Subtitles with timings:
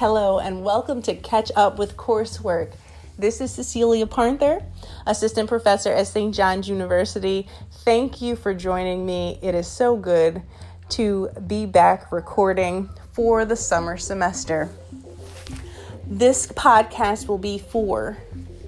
[0.00, 2.72] Hello, and welcome to Catch Up with Coursework.
[3.18, 4.64] This is Ceceilia Parnther,
[5.06, 6.34] Assistant Professor at St.
[6.34, 7.46] John's University.
[7.84, 9.38] Thank you for joining me.
[9.42, 10.40] It is so good
[10.88, 14.70] to be back recording for the summer semester.
[16.06, 18.16] This podcast will be for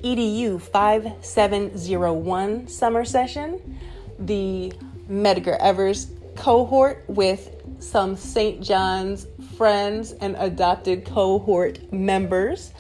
[0.04, 3.78] EDU 5701 summer session,
[4.18, 4.70] the
[5.10, 8.62] Medgar Evers cohort with some St.
[8.62, 12.72] John's friends and adopted cohort members,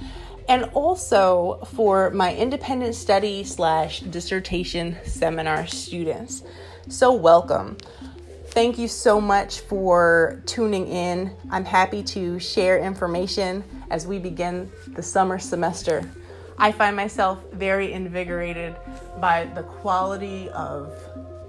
[0.48, 6.42] and also for my independent study slash dissertation seminar students.
[6.88, 7.76] So, welcome.
[8.48, 11.34] Thank you so much for tuning in.
[11.50, 16.02] I'm happy to share information as we begin the summer semester.
[16.58, 18.76] I find myself very invigorated
[19.20, 20.92] by the quality of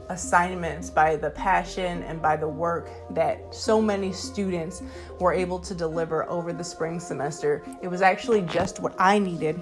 [0.10, 4.82] assignments, by the passion, and by the work that so many students
[5.20, 7.64] were able to deliver over the spring semester.
[7.82, 9.60] It was actually just what I needed.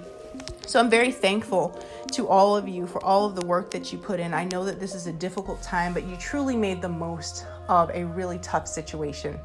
[0.66, 1.78] So I'm very thankful
[2.12, 4.32] to all of you for all of the work that you put in.
[4.32, 7.90] I know that this is a difficult time, but you truly made the most of
[7.90, 9.38] a really tough situation.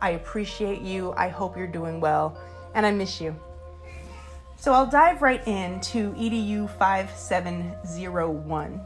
[0.00, 1.12] I appreciate you.
[1.16, 2.36] I hope you're doing well,
[2.74, 3.34] and I miss you.
[4.58, 8.80] So I'll dive right into EDU 5701.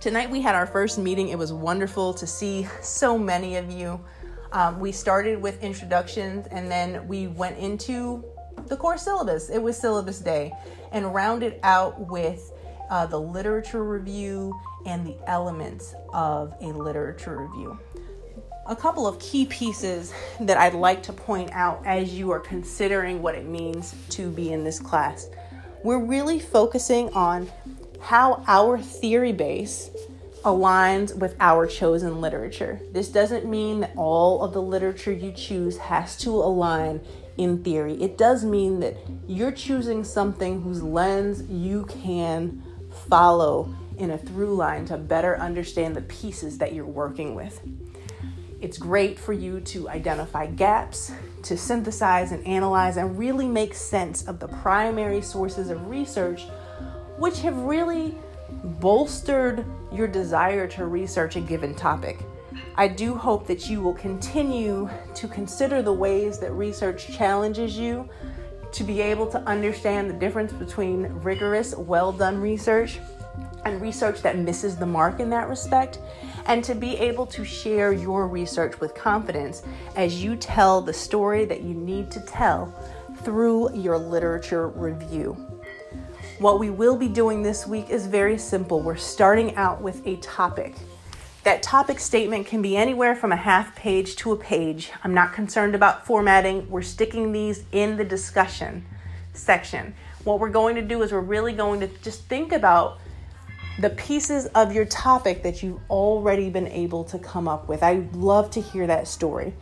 [0.00, 1.30] Tonight we had our first meeting.
[1.30, 3.98] It was wonderful to see so many of you.
[4.52, 8.24] Um, we started with introductions and then we went into
[8.68, 9.50] the core syllabus.
[9.50, 10.52] It was syllabus day
[10.92, 12.52] and rounded out with
[12.90, 17.76] uh, the literature review and the elements of a literature review.
[18.68, 23.20] A couple of key pieces that I'd like to point out as you are considering
[23.20, 25.28] what it means to be in this class.
[25.82, 27.50] We're really focusing on
[28.00, 29.90] how our theory base
[30.44, 32.80] aligns with our chosen literature.
[32.92, 37.00] This doesn't mean that all of the literature you choose has to align
[37.36, 38.00] in theory.
[38.02, 38.96] It does mean that
[39.26, 42.62] you're choosing something whose lens you can
[43.08, 47.60] follow in a through line to better understand the pieces that you're working with.
[48.60, 51.12] It's great for you to identify gaps,
[51.44, 56.44] to synthesize and analyze, and really make sense of the primary sources of research
[57.18, 58.16] which have really
[58.80, 62.18] bolstered your desire to research a given topic.
[62.76, 68.08] I do hope that you will continue to consider the ways that research challenges you
[68.72, 72.98] to be able to understand the difference between rigorous, well done research
[73.64, 75.98] and research that misses the mark in that respect,
[76.46, 79.62] and to be able to share your research with confidence
[79.96, 82.72] as you tell the story that you need to tell
[83.22, 85.57] through your literature review.
[86.38, 88.78] What we will be doing this week is very simple.
[88.78, 90.76] We're starting out with a topic.
[91.42, 94.92] That topic statement can be anywhere from a half page to a page.
[95.02, 96.70] I'm not concerned about formatting.
[96.70, 98.86] We're sticking these in the discussion
[99.32, 99.96] section.
[100.22, 103.00] What we're going to do is we're really going to just think about
[103.80, 107.82] the pieces of your topic that you've already been able to come up with.
[107.82, 109.54] I love to hear that story.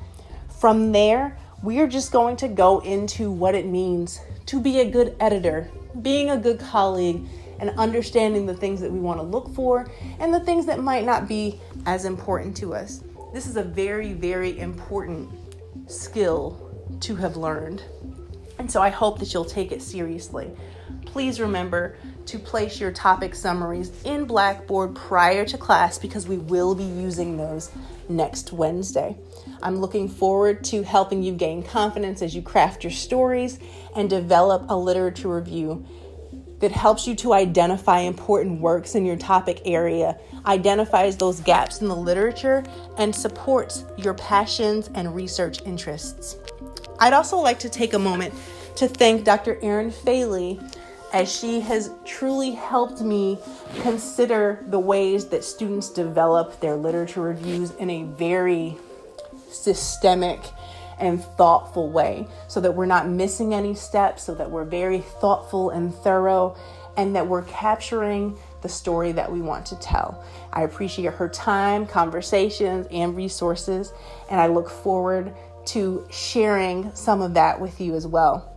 [0.60, 4.90] From there, we are just going to go into what it means to be a
[4.90, 5.70] good editor,
[6.02, 7.26] being a good colleague
[7.58, 11.04] and understanding the things that we want to look for and the things that might
[11.04, 13.02] not be as important to us.
[13.32, 15.28] This is a very, very important
[15.90, 17.82] skill to have learned.
[18.58, 20.50] And so I hope that you'll take it seriously.
[21.16, 21.96] Please remember
[22.26, 27.38] to place your topic summaries in Blackboard prior to class because we will be using
[27.38, 27.70] those
[28.10, 29.16] next Wednesday.
[29.62, 33.58] I'm looking forward to helping you gain confidence as you craft your stories
[33.96, 35.86] and develop a literature review
[36.58, 41.88] that helps you to identify important works in your topic area, identifies those gaps in
[41.88, 42.62] the literature,
[42.98, 46.36] and supports your passions and research interests.
[46.98, 48.34] I'd also like to take a moment
[48.76, 49.58] to thank Dr.
[49.62, 50.60] Erin Faley
[51.12, 53.38] as she has truly helped me
[53.80, 58.76] consider the ways that students develop their literature reviews in a very
[59.50, 60.40] systemic
[60.98, 65.70] and thoughtful way so that we're not missing any steps, so that we're very thoughtful
[65.70, 66.56] and thorough,
[66.96, 70.24] and that we're capturing the story that we want to tell.
[70.52, 73.92] I appreciate her time, conversations, and resources,
[74.30, 75.34] and I look forward
[75.66, 78.55] to sharing some of that with you as well.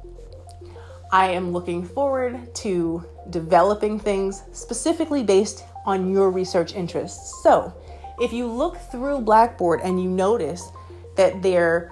[1.11, 7.41] I am looking forward to developing things specifically based on your research interests.
[7.41, 7.73] So,
[8.21, 10.69] if you look through Blackboard and you notice
[11.15, 11.91] that there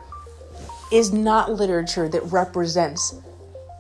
[0.91, 3.15] is not literature that represents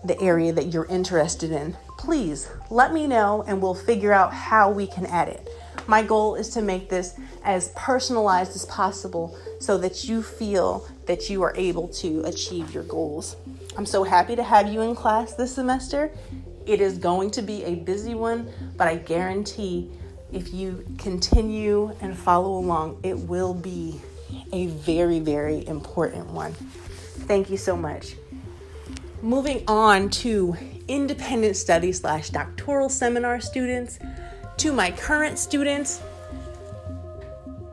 [0.03, 4.71] the area that you're interested in, please let me know and we'll figure out how
[4.71, 5.49] we can add it.
[5.87, 11.29] My goal is to make this as personalized as possible so that you feel that
[11.29, 13.35] you are able to achieve your goals.
[13.77, 16.11] I'm so happy to have you in class this semester.
[16.65, 19.91] It is going to be a busy one, but I guarantee
[20.33, 24.01] if you continue and follow along, it will be
[24.51, 26.53] a very, very important one.
[26.53, 28.15] Thank you so much.
[29.21, 30.57] Moving on to
[30.87, 33.99] independent study slash doctoral seminar students,
[34.57, 36.01] to my current students,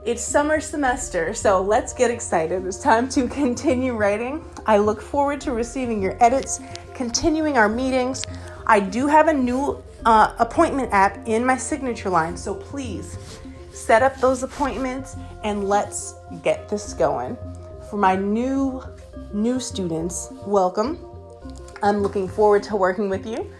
[0.05, 2.67] it's summer semester, so let's get excited.
[2.67, 4.45] It's time to continue writing.
[4.67, 6.61] I look forward to receiving your edits,
[6.95, 8.25] continuing our meetings.
[8.67, 13.19] I do have a new uh, appointment app in my signature line, so please
[13.73, 17.37] set up those appointments and let's get this going.
[17.91, 18.83] For my new
[19.33, 20.99] new students, welcome.
[21.83, 23.51] I'm looking forward to working with you.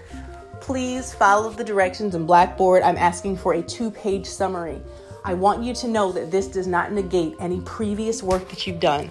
[0.61, 2.83] Please follow the directions in Blackboard.
[2.83, 4.81] I'm asking for a two-page summary.
[5.25, 8.81] I want you to know that this does not negate any previous work that you've
[8.81, 9.11] done.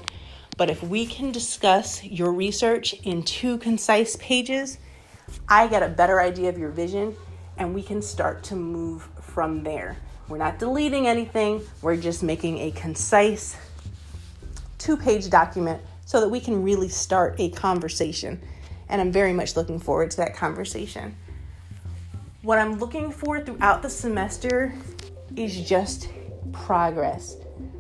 [0.58, 4.78] But if we can discuss your research in two concise pages,
[5.50, 7.16] I get a better idea of your vision
[7.58, 9.98] and we can start to move from there.
[10.28, 13.56] We're not deleting anything, we're just making a concise
[14.78, 18.42] two page document so that we can really start a conversation.
[18.90, 21.16] And I'm very much looking forward to that conversation.
[22.42, 24.74] What I'm looking for throughout the semester
[25.36, 26.10] is just
[26.52, 27.38] progress.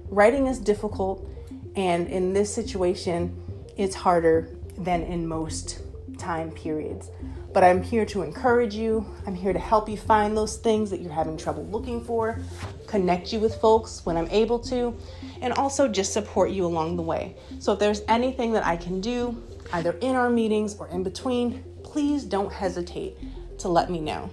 [0.09, 1.27] Writing is difficult,
[1.75, 3.35] and in this situation,
[3.77, 5.81] it's harder than in most
[6.17, 7.09] time periods.
[7.53, 9.05] But I'm here to encourage you.
[9.27, 12.39] I'm here to help you find those things that you're having trouble looking for,
[12.87, 14.95] connect you with folks when I'm able to,
[15.41, 17.35] and also just support you along the way.
[17.59, 21.63] So if there's anything that I can do, either in our meetings or in between,
[21.83, 23.17] please don't hesitate
[23.59, 24.31] to let me know.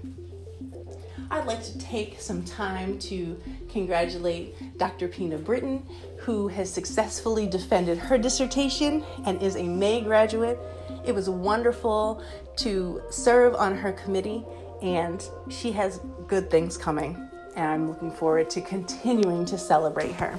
[1.31, 3.41] I'd like to take some time to
[3.73, 5.09] congratulate Dr.
[5.09, 5.87] Pina Britton,
[6.19, 10.59] who has successfully defended her dissertation and is a May graduate.
[11.05, 12.23] It was wonderful
[12.57, 14.45] to serve on her committee,
[14.83, 17.29] and she has good things coming.
[17.57, 20.39] And I'm looking forward to continuing to celebrate her.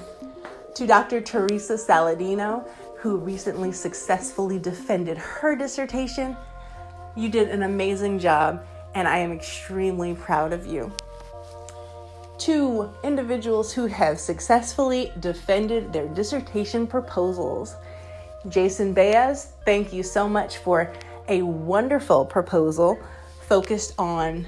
[0.75, 1.21] To Dr.
[1.21, 2.67] Teresa Saladino,
[2.97, 6.37] who recently successfully defended her dissertation,
[7.15, 8.63] you did an amazing job
[8.93, 10.91] and I am extremely proud of you.
[12.41, 17.75] Two individuals who have successfully defended their dissertation proposals.
[18.49, 20.91] Jason Baez, thank you so much for
[21.27, 22.97] a wonderful proposal
[23.47, 24.47] focused on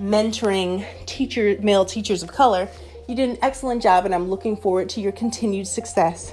[0.00, 2.68] mentoring teacher male teachers of color.
[3.08, 6.32] You did an excellent job and I'm looking forward to your continued success.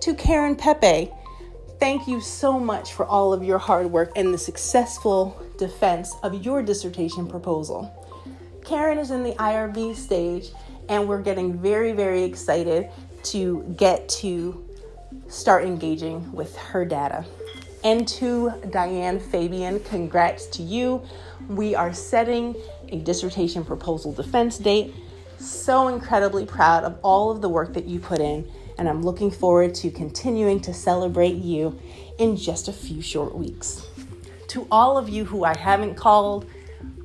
[0.00, 1.10] To Karen Pepe,
[1.80, 6.44] thank you so much for all of your hard work and the successful defense of
[6.44, 7.97] your dissertation proposal.
[8.68, 10.50] Karen is in the IRB stage,
[10.90, 12.90] and we're getting very, very excited
[13.22, 14.62] to get to
[15.26, 17.24] start engaging with her data.
[17.82, 21.02] And to Diane Fabian, congrats to you.
[21.48, 22.54] We are setting
[22.90, 24.94] a dissertation proposal defense date.
[25.38, 29.30] So incredibly proud of all of the work that you put in, and I'm looking
[29.30, 31.80] forward to continuing to celebrate you
[32.18, 33.86] in just a few short weeks.
[34.48, 36.44] To all of you who I haven't called,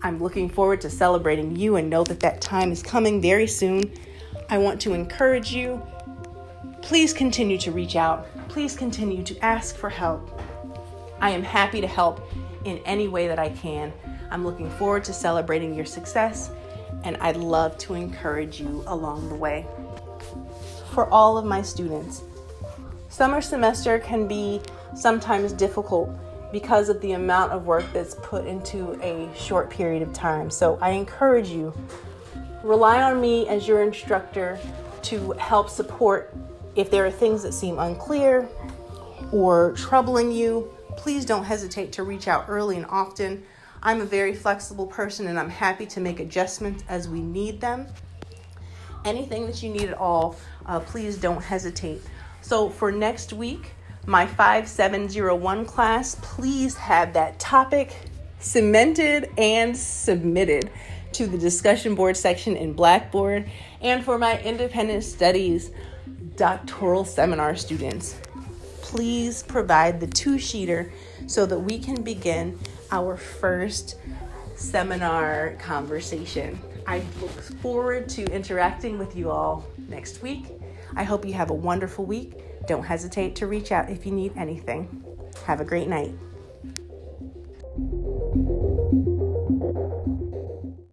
[0.03, 3.93] I'm looking forward to celebrating you and know that that time is coming very soon.
[4.49, 5.81] I want to encourage you.
[6.81, 8.27] Please continue to reach out.
[8.49, 10.41] Please continue to ask for help.
[11.21, 12.29] I am happy to help
[12.65, 13.93] in any way that I can.
[14.29, 16.51] I'm looking forward to celebrating your success,
[17.05, 19.65] and I'd love to encourage you along the way.
[20.91, 22.23] For all of my students,
[23.07, 24.59] summer semester can be
[24.95, 26.09] sometimes difficult
[26.53, 30.51] because of the amount of work that's put into a short period of time.
[30.51, 31.73] So I encourage you,
[32.63, 34.59] rely on me as your instructor
[35.01, 36.33] to help support
[36.75, 38.47] if there are things that seem unclear
[39.31, 40.71] or troubling you.
[40.95, 43.43] Please don't hesitate to reach out early and often.
[43.81, 47.87] I'm a very flexible person and I'm happy to make adjustments as we need them.
[49.05, 50.35] Anything that you need at all,
[50.67, 52.01] uh, please don't hesitate.
[52.41, 53.71] So, for next week,
[54.05, 57.95] my 5701 class, please have that topic
[58.39, 60.69] cemented and submitted
[61.13, 63.49] to the discussion board section in Blackboard.
[63.81, 65.71] And for my independent studies
[66.35, 68.19] doctoral seminar students,
[68.81, 70.91] please provide the two sheeter
[71.27, 72.59] so that we can begin
[72.91, 73.95] our first
[74.55, 76.59] seminar conversation.
[76.85, 80.47] I look forward to interacting with you all next week.
[80.95, 82.33] I hope you have a wonderful week.
[82.65, 85.03] Don't hesitate to reach out if you need anything.
[85.45, 86.13] Have a great night.